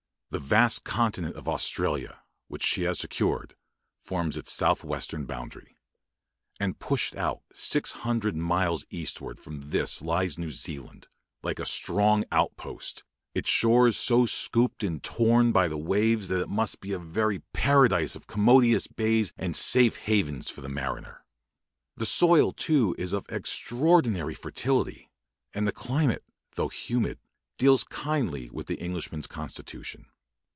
[0.33, 3.53] The vast continent of Australia, which she has secured,
[3.99, 5.75] forms its south western boundary.
[6.57, 11.09] And pushed out six hundred miles eastward from this lies New Zealand,
[11.43, 13.03] like a strong outpost,
[13.35, 17.39] its shores so scooped and torn by the waves that it must be a very
[17.51, 21.25] paradise of commodious bays and safe havens for the mariner.
[21.97, 25.11] The soil, too, is of extraordinary fertility;
[25.53, 26.23] and the climate,
[26.55, 27.19] though humid,
[27.57, 30.05] deals kindly with the Englishman's constitution.